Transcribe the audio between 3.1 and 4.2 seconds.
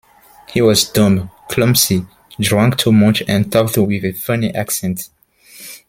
and talked with a